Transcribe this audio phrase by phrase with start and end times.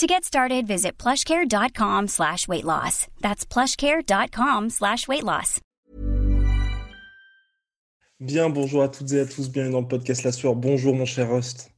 [0.00, 3.06] To get started, visit plushcare.com slash weight loss.
[3.20, 5.60] That's plushcare.com slash weight loss.
[8.18, 10.54] Bien, bonjour à toutes et à tous, bienvenue dans le podcast La Sueur.
[10.54, 11.70] Bonjour mon cher Rust.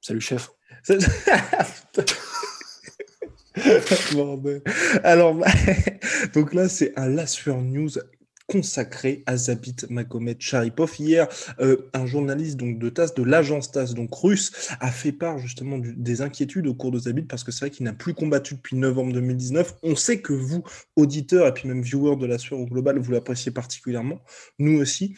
[0.00, 0.50] Salut chef.
[5.04, 5.36] Alors,
[6.34, 7.90] donc là, c'est un La Sueur News
[8.54, 10.94] consacré à Zabit Magomed Sharipov.
[11.00, 11.26] Hier,
[11.58, 16.22] euh, un journaliste donc de de l'agence TASS, donc russe, a fait part justement des
[16.22, 19.12] inquiétudes au cours de Zabit parce que c'est vrai qu'il n'a plus combattu depuis novembre
[19.12, 19.78] 2019.
[19.82, 20.62] On sait que vous,
[20.94, 24.20] auditeurs et puis même viewers de la sueur au global, vous l'appréciez particulièrement.
[24.60, 25.16] Nous aussi.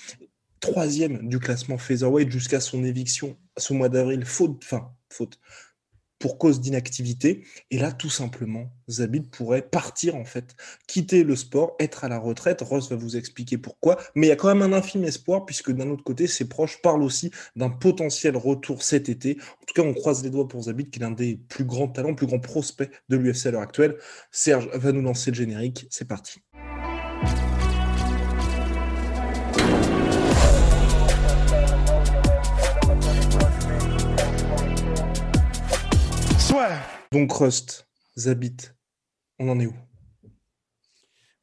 [0.60, 5.38] Troisième du classement featherweight jusqu'à son éviction ce mois d'avril, faute, enfin, faute,
[6.18, 7.44] pour cause d'inactivité.
[7.70, 12.18] Et là, tout simplement, Zabit pourrait partir, en fait, quitter le sport, être à la
[12.18, 12.62] retraite.
[12.62, 13.98] Ross va vous expliquer pourquoi.
[14.14, 16.80] Mais il y a quand même un infime espoir, puisque d'un autre côté, ses proches
[16.82, 19.36] parlent aussi d'un potentiel retour cet été.
[19.40, 21.88] En tout cas, on croise les doigts pour Zabit, qui est l'un des plus grands
[21.88, 23.96] talents, plus grands prospects de l'UFC à l'heure actuelle.
[24.30, 25.86] Serge va nous lancer le générique.
[25.90, 26.40] C'est parti.
[37.12, 38.56] Donc Rust, Zabit,
[39.38, 39.74] on en est où?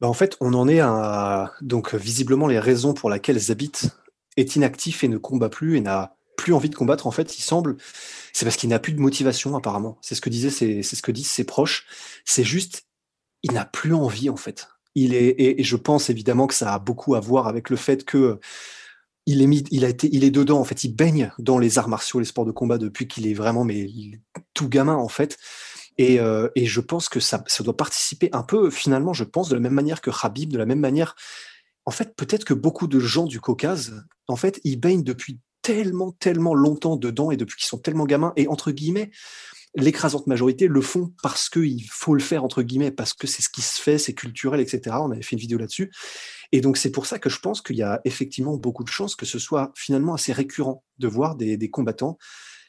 [0.00, 3.72] Bah, En fait, on en est à donc visiblement les raisons pour lesquelles Zabit
[4.36, 7.06] est inactif et ne combat plus et n'a plus envie de combattre.
[7.06, 7.76] En fait, il semble,
[8.32, 9.98] c'est parce qu'il n'a plus de motivation apparemment.
[10.02, 11.86] C'est ce que que disent ses proches.
[12.24, 12.86] C'est juste,
[13.42, 14.68] il n'a plus envie en fait.
[14.94, 18.04] Il est et, je pense évidemment que ça a beaucoup à voir avec le fait
[18.04, 18.38] que
[19.26, 21.78] il est mis, il a été, il est dedans en fait, il baigne dans les
[21.78, 23.88] arts martiaux, les sports de combat depuis qu'il est vraiment mais
[24.52, 25.38] tout gamin en fait.
[25.96, 29.48] Et, euh, et je pense que ça, ça doit participer un peu finalement, je pense
[29.48, 31.14] de la même manière que Habib, de la même manière.
[31.86, 36.12] En fait, peut-être que beaucoup de gens du Caucase, en fait, ils baignent depuis tellement,
[36.12, 39.10] tellement longtemps dedans et depuis qu'ils sont tellement gamins et entre guillemets,
[39.76, 43.48] l'écrasante majorité le font parce qu'il faut le faire, entre guillemets, parce que c'est ce
[43.48, 44.96] qui se fait, c'est culturel, etc.
[45.00, 45.92] On avait fait une vidéo là-dessus.
[46.52, 49.16] Et donc, c'est pour ça que je pense qu'il y a effectivement beaucoup de chances
[49.16, 52.18] que ce soit finalement assez récurrent de voir des, combattants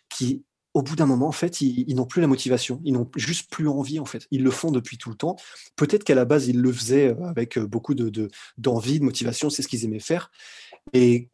[0.10, 0.44] qui,
[0.74, 3.68] au bout d'un moment, en fait, ils, n'ont plus la motivation, ils n'ont juste plus
[3.68, 4.26] envie, en fait.
[4.32, 5.36] Ils le font depuis tout le temps.
[5.76, 9.62] Peut-être qu'à la base, ils le faisaient euh, avec beaucoup de, d'envie, de motivation, c'est
[9.62, 10.32] ce qu'ils aimaient faire.
[10.94, 11.30] Et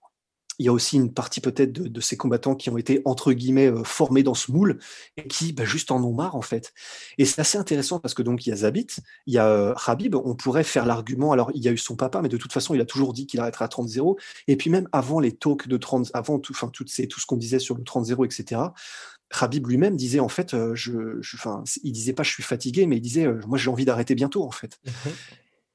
[0.62, 3.66] il y a aussi une partie peut-être de, ces combattants qui ont été entre guillemets
[3.66, 4.78] euh, formés dans ce moule
[5.18, 6.72] et qui bah, juste en ont marre en fait.
[7.18, 8.88] Et c'est assez intéressant parce que donc il y a Zabit,
[9.26, 11.32] il y a euh, Habib, on pourrait faire l'argument.
[11.32, 13.26] Alors il y a eu son papa, mais de toute façon il a toujours dit
[13.26, 14.20] qu'il arrêterait à 30-0.
[14.48, 17.60] Et puis même avant les talks de 30, avant tout, tout, tout ce qu'on disait
[17.60, 18.62] sur le 30-0, etc.
[19.32, 21.22] Habib lui-même disait en fait, euh, je,
[21.82, 24.52] il disait pas je suis fatigué, mais il disait moi j'ai envie d'arrêter bientôt en
[24.52, 24.80] fait.
[24.86, 25.10] Mmh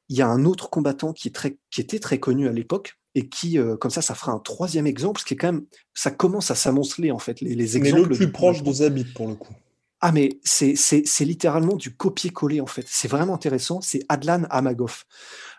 [0.09, 2.99] il y a un autre combattant qui, est très, qui était très connu à l'époque,
[3.15, 5.65] et qui, euh, comme ça, ça fera un troisième exemple, ce qui est quand même,
[5.95, 8.03] ça commence à s'amonceler en fait, les, les exemples.
[8.03, 9.55] Mais le plus proche de Zabit pour le coup.
[10.03, 10.75] Ah, mais c'est
[11.21, 12.85] littéralement du copier-coller en fait.
[12.87, 13.81] C'est vraiment intéressant.
[13.81, 15.05] C'est Adlan Amagov.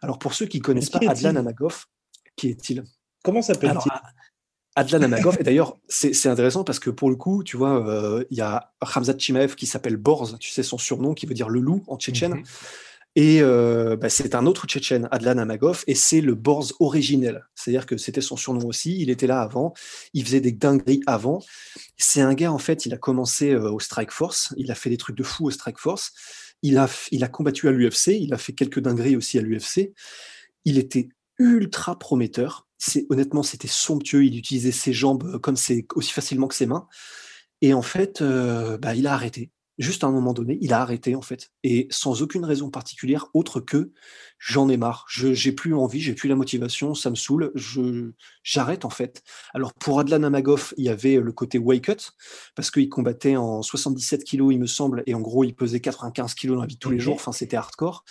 [0.03, 1.85] Alors pour ceux qui ne connaissent pas Adlan Amagov,
[2.35, 2.83] qui est-il?
[3.23, 3.91] Comment s'appelle-t-il?
[4.75, 8.37] Adlan Amagov, et d'ailleurs, c'est intéressant parce que pour le coup, tu vois, euh, il
[8.37, 11.59] y a Ramzat Chimaev qui s'appelle Borz, tu sais son surnom qui veut dire le
[11.59, 12.35] loup en tchétchène.
[12.35, 12.43] Mhm.
[13.17, 17.47] Et euh, bah, c'est un autre Tchétchène, Adlan Amagov, et c'est le Borz originel.
[17.55, 19.01] C'est-à-dire que c'était son surnom aussi.
[19.01, 19.73] Il était là avant.
[20.13, 21.41] Il faisait des dingueries avant.
[21.97, 24.53] C'est un gars, en fait, il a commencé euh, au Strike Force.
[24.55, 26.13] Il a fait des trucs de fou au Strike Force.
[26.61, 26.87] Il a,
[27.27, 28.09] combattu à l'UFC.
[28.09, 29.93] Il a fait quelques dingueries aussi à l'UFC.
[30.65, 32.67] Il était ultra prometteur.
[33.09, 34.25] Honnêtement, c'était somptueux.
[34.25, 35.55] Il utilisait ses jambes euh, comme
[35.95, 36.87] aussi facilement que ses mains.
[37.63, 41.15] Et en fait, bah, il a arrêté juste à un moment donné, il a arrêté
[41.15, 43.91] en fait, et sans aucune raison particulière autre que
[44.39, 48.11] j'en ai marre, je j'ai plus envie, j'ai plus la motivation, ça me saoule, je
[48.43, 49.23] j'arrête en fait.
[49.53, 52.11] Alors pour Adlan Amagov, il y avait le côté wake cut
[52.55, 56.33] parce qu'il combattait en 77 kilos il me semble, et en gros il pesait 95
[56.33, 58.03] kilos dans la vie de tous les jours, enfin c'était hardcore.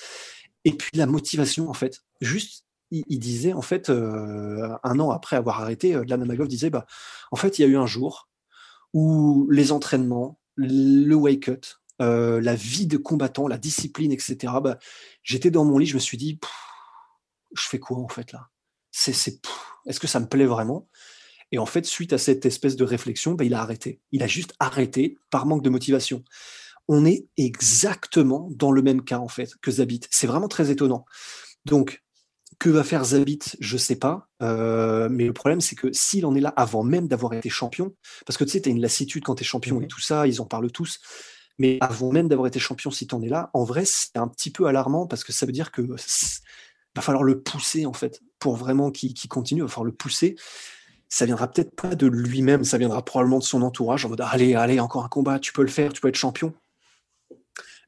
[0.65, 5.37] Et puis la motivation en fait, juste il, disait en fait euh, un an après
[5.37, 6.87] avoir arrêté, Adlan Amagov disait bah
[7.33, 8.29] en fait il y a eu un jour
[8.93, 11.65] où les entraînements le wake up,
[12.03, 14.53] euh, la vie de combattant, la discipline, etc.
[14.63, 14.79] Bah,
[15.23, 16.39] j'étais dans mon lit, je me suis dit,
[17.55, 18.49] je fais quoi en fait là?
[18.91, 19.13] C'est,
[19.87, 20.89] est-ce que ça me plaît vraiment?
[21.53, 24.01] Et en fait, suite à cette espèce de réflexion, bah, il a arrêté.
[24.11, 26.25] Il a juste arrêté par manque de motivation.
[26.89, 30.01] On est exactement dans le même cas en fait que Zabit.
[30.11, 31.05] C'est vraiment très étonnant.
[31.65, 32.03] Donc,
[32.59, 34.29] que va faire Zabit, je sais pas.
[34.43, 37.95] Euh, mais le problème, c'est que s'il en est là avant même d'avoir été champion,
[38.25, 39.89] parce que tu sais, tu as une lassitude quand tu es champion et mhm.
[39.89, 41.01] tout ça, ils en parlent tous.
[41.59, 44.29] Mais avant même d'avoir été champion, si tu en es là, en vrai, c'est un
[44.29, 48.21] petit peu alarmant parce que ça veut dire que va falloir le pousser, en fait,
[48.39, 50.37] pour vraiment qu'il continue, il va falloir le pousser.
[51.09, 54.55] Ça viendra peut-être pas de lui-même, ça viendra probablement de son entourage en mode allez,
[54.55, 56.53] allez, encore un combat, tu peux le faire, tu peux être champion.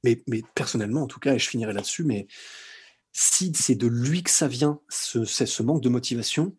[0.05, 2.29] Mais, mais personnellement, en tout cas, et je finirai là-dessus, mais
[3.21, 6.55] si c'est de lui que ça vient, ce, ce manque de motivation,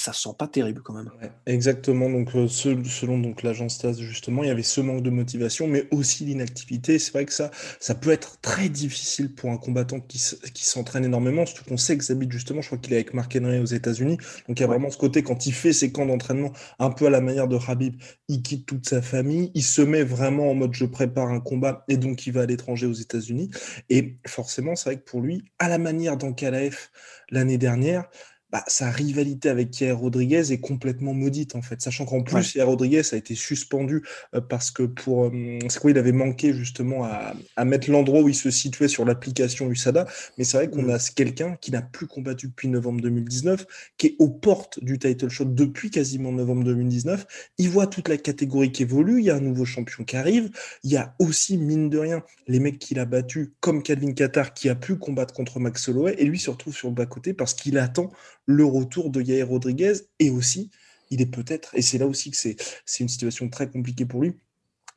[0.00, 1.10] ça sent pas terrible quand même.
[1.46, 2.08] exactement.
[2.08, 5.86] Donc, euh, selon donc l'agence TAS, justement, il y avait ce manque de motivation, mais
[5.90, 6.98] aussi l'inactivité.
[6.98, 7.50] C'est vrai que ça,
[7.80, 10.22] ça peut être très difficile pour un combattant qui,
[10.54, 11.46] qui s'entraîne énormément.
[11.46, 14.16] Surtout qu'on sait que Zabit, justement, je crois qu'il est avec Mark Henry aux États-Unis.
[14.48, 17.06] Donc, il y a vraiment ce côté, quand il fait ses camps d'entraînement, un peu
[17.06, 17.96] à la manière de Habib,
[18.28, 21.84] il quitte toute sa famille, il se met vraiment en mode je prépare un combat
[21.88, 23.50] et donc il va à l'étranger aux États-Unis.
[23.90, 26.90] Et forcément, c'est vrai que pour lui, à la manière d'Ankalaef
[27.30, 28.08] l'année dernière,
[28.52, 32.66] bah, sa rivalité avec Pierre Rodriguez est complètement maudite en fait, sachant qu'en plus Pierre
[32.66, 34.02] Rodriguez a été suspendu
[34.34, 38.20] euh, parce que pour euh, c'est quoi il avait manqué justement à, à mettre l'endroit
[38.20, 40.06] où il se situait sur l'application USADA,
[40.36, 40.90] mais c'est vrai qu'on mm.
[40.90, 43.66] a quelqu'un qui n'a plus combattu depuis novembre 2019,
[43.96, 47.26] qui est aux portes du title shot depuis quasiment novembre 2019.
[47.58, 50.50] Il voit toute la catégorie qui évolue, il y a un nouveau champion qui arrive,
[50.84, 54.52] il y a aussi mine de rien les mecs qu'il a battus comme Calvin Qatar
[54.52, 56.14] qui a pu combattre contre Max Holloway.
[56.18, 58.10] Et lui se retrouve sur le bas côté parce qu'il attend
[58.46, 60.70] le retour de Yair Rodriguez et aussi,
[61.10, 62.56] il est peut-être, et c'est là aussi que c'est
[63.00, 64.32] une situation très compliquée pour lui,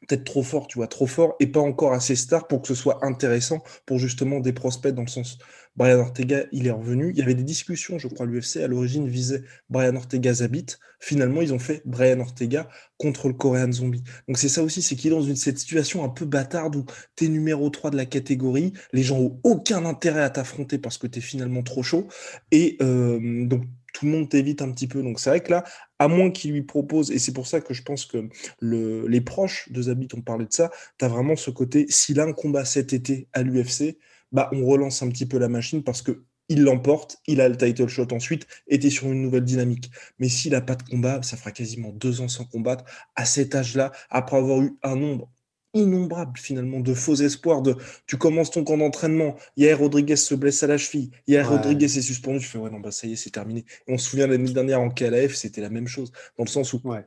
[0.08, 2.76] peut-être trop fort, tu vois, trop fort et pas encore assez star pour que ce
[2.76, 5.38] soit intéressant pour justement des prospects dans le sens
[5.76, 7.12] Brian Ortega, il est revenu.
[7.12, 10.66] Il y avait des discussions, je crois, l'UFC à l'origine visait Brian Ortega Zabit.
[11.00, 14.04] Finalement, ils ont fait Brian Ortega contre le Korean Zombie.
[14.28, 16.86] Donc c'est ça aussi, c'est qu'il est dans une, cette situation un peu bâtarde où
[17.16, 20.98] tu es numéro 3 de la catégorie, les gens ont aucun intérêt à t'affronter parce
[20.98, 22.08] que tu es finalement trop chaud.
[22.52, 23.64] Et euh, donc
[23.96, 25.02] tout le monde t'évite un petit peu.
[25.02, 25.64] Donc c'est vrai que là,
[26.00, 28.30] à moins qu'il lui propose, et c'est pour ça que je pense que
[28.60, 32.20] le, les proches de Zabit ont parlé de ça, tu as vraiment ce côté, s'il
[32.20, 33.98] a un combat cet été à l'UFC,
[34.32, 37.58] bah on relance un petit peu la machine parce que il l'emporte, il a le
[37.58, 39.90] title shot ensuite, était sur une nouvelle dynamique.
[40.20, 42.84] Mais s'il n'a pas de combat, ça fera quasiment deux ans sans combattre,
[43.16, 45.30] à cet âge-là, après avoir eu un nombre
[45.76, 47.76] innombrable finalement de faux espoirs de
[48.08, 52.02] tu commences ton camp d'entraînement Yair Rodriguez se blesse à la cheville Yair Rodriguez est
[52.02, 54.54] suspendu tu fais ouais non bah ça y est c'est terminé on se souvient l'année
[54.54, 57.06] dernière en KLF c'était la même chose dans le sens où ouais.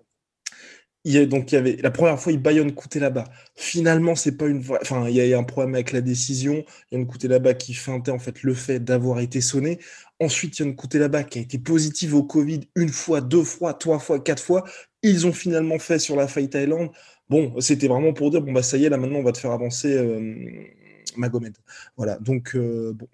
[1.26, 3.24] Donc il y avait la première fois il Bayonne coûtait là-bas.
[3.56, 6.64] Finalement c'est pas une vraie enfin il y a un problème avec la décision.
[6.90, 9.78] Il y a une coûté là-bas qui feintait en fait le fait d'avoir été sonné.
[10.20, 13.20] Ensuite il y a une coûté là-bas qui a été positive au Covid une fois
[13.20, 14.64] deux fois trois fois quatre fois.
[15.02, 16.90] Ils ont finalement fait sur la Fight Island.
[17.28, 19.38] Bon, c'était vraiment pour dire, bon, bah ça y est, là maintenant, on va te
[19.38, 20.66] faire avancer euh,
[21.16, 21.56] Magomed.
[21.96, 23.06] Voilà, donc, euh, bon,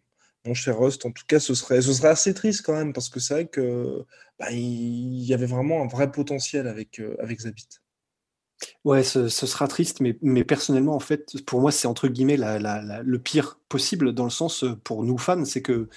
[0.47, 3.09] mon cher Rust, en tout cas, ce serait, ce serait assez triste quand même, parce
[3.09, 4.05] que c'est vrai que
[4.39, 7.69] bah, il y avait vraiment un vrai potentiel avec, euh, avec Zabit.
[8.85, 13.19] Ouais, ce, sera triste, mais, mais personnellement, en fait, pour moi, c'est entre guillemets le
[13.19, 15.89] pire possible, dans le sens, pour nous fans, c'est que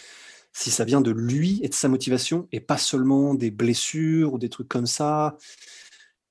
[0.53, 4.39] si ça vient de lui et de sa motivation, et pas seulement des blessures ou
[4.39, 5.37] des trucs comme ça,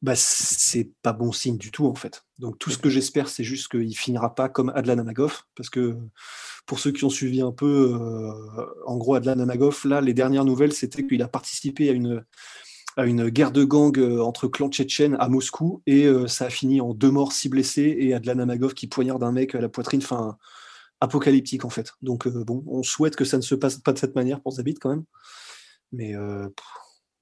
[0.03, 2.25] bah, c'est pas bon signe du tout en fait.
[2.39, 5.97] Donc tout ce que j'espère, c'est juste qu'il finira pas comme Adlan Amagov, parce que
[6.67, 10.45] pour ceux qui ont suivi un peu, euh, en gros, Adlan Amagov, là, les dernières
[10.45, 12.25] nouvelles, c'était qu'il a participé à une,
[12.97, 16.51] à une guerre de gang euh, entre clans tchétchènes à Moscou, et euh, ça a
[16.51, 19.69] fini en deux morts, six blessés, et Adlan Amagov qui poignarde un mec à la
[19.69, 20.37] poitrine, enfin,
[21.01, 21.93] apocalyptique en fait.
[22.03, 24.75] Donc bon, on souhaite que ça ne se passe pas de cette manière pour Zabit
[24.75, 25.05] quand même.
[25.93, 26.15] Mais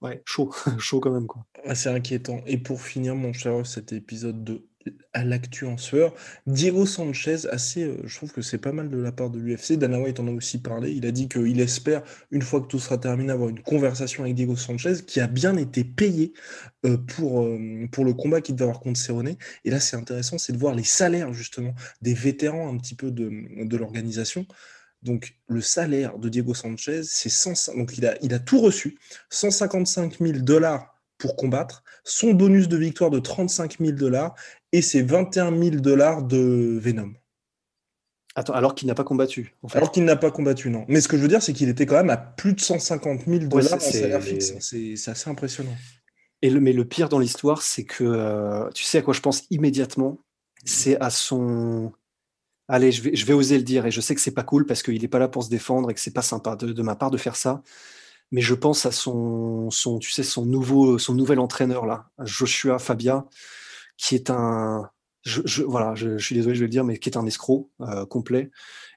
[0.00, 1.26] ouais, chaud, chaud quand même.
[1.26, 1.45] Quoi.
[1.64, 2.40] Assez inquiétant.
[2.47, 4.64] Et pour finir, mon cher, cet épisode de
[5.12, 6.14] à l'actu en sueur,
[6.47, 9.75] Diego Sanchez, assez, euh, je trouve que c'est pas mal de la part de l'UFC.
[9.75, 10.93] Dana White en a aussi parlé.
[10.93, 14.35] Il a dit qu'il espère, une fois que tout sera terminé, avoir une conversation avec
[14.35, 16.33] Diego Sanchez, qui a bien été payé
[16.85, 19.37] euh, pour, euh, pour le combat qu'il devait avoir contre Cerrone.
[19.64, 23.11] Et là, c'est intéressant, c'est de voir les salaires, justement, des vétérans un petit peu
[23.11, 23.31] de,
[23.64, 24.47] de l'organisation.
[25.03, 28.99] Donc, le salaire de Diego Sanchez, c'est 100, donc il a, il a tout reçu,
[29.29, 34.35] 155 000 dollars pour combattre, son bonus de victoire de 35 000 dollars
[34.73, 37.12] et ses 21 000 dollars de Venom.
[38.37, 39.54] Attends, alors qu'il n'a pas combattu.
[39.75, 40.85] Alors qu'il n'a pas combattu, non.
[40.88, 43.26] Mais ce que je veux dire, c'est qu'il était quand même à plus de 150
[43.26, 44.54] 000 dollars en salaire fixe.
[44.59, 45.76] C'est assez impressionnant.
[46.42, 49.21] Et le, mais le pire dans l'histoire, c'est que euh, tu sais à quoi je
[49.21, 50.18] pense immédiatement?
[50.64, 51.92] C'est à son
[52.68, 54.66] allez, je vais, je vais oser le dire, et je sais que c'est pas cool
[54.66, 56.97] parce qu'il n'est pas là pour se défendre et que c'est pas sympa de, ma
[56.97, 57.62] part de faire ça.
[58.31, 62.78] Mais je pense à son, son, tu sais, son nouveau, son nouvel entraîneur là, Joshua
[62.78, 63.26] Fabia,
[63.97, 64.90] qui est un,
[65.25, 68.04] je, voilà, je, suis désolé, je vais le dire, mais qui est un escroc euh,
[68.04, 68.50] complet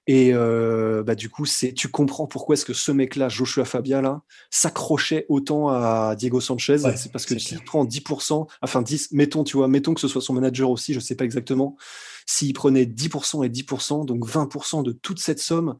[0.07, 4.01] Et euh, bah, du coup, c'est, tu comprends pourquoi est-ce que ce mec-là, Joshua Fabia,
[4.01, 6.79] là, s'accrochait autant à Diego Sanchez.
[6.79, 10.21] c'est parce que s'il prend 10%, enfin 10, mettons, tu vois, mettons que ce soit
[10.21, 11.77] son manager aussi, je sais pas exactement,
[12.25, 15.77] s'il prenait 10% et 10%, donc 20% de toute cette somme,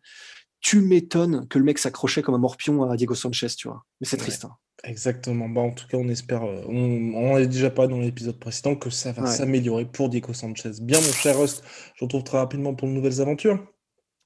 [0.61, 3.83] tu m'étonnes que le mec s'accrochait comme un morpion à Diego Sanchez, tu vois.
[4.01, 4.45] Mais c'est triste.
[4.45, 4.55] Hein.
[4.83, 5.49] Exactement.
[5.49, 8.39] Bah, en tout cas, on espère, euh, on, on en a déjà parlé dans l'épisode
[8.39, 10.71] précédent, que ça va s'améliorer pour Diego Sanchez.
[10.81, 11.63] Bien, mon cher Rust,
[11.95, 13.65] je retrouve très rapidement pour de nouvelles aventures.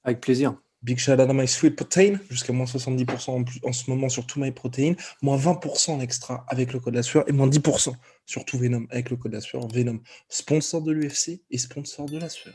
[0.04, 0.56] Avec plaisir.
[0.82, 4.26] Big shout out à My Sweet Protein, jusqu'à moins 70% en, en, ce moment sur
[4.26, 7.92] tout My Protein, moins 20% en extra avec le code la sueur et moins 10%
[8.26, 9.68] sur tout Venom avec le code la sueur.
[9.68, 12.54] Venom, sponsor de l'UFC et sponsor de la sueur.